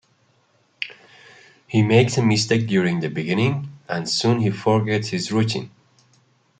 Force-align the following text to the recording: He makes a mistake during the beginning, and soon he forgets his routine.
He 1.67 1.83
makes 1.83 2.17
a 2.17 2.25
mistake 2.25 2.65
during 2.67 3.01
the 3.01 3.07
beginning, 3.07 3.69
and 3.87 4.09
soon 4.09 4.39
he 4.39 4.49
forgets 4.49 5.09
his 5.09 5.31
routine. 5.31 5.69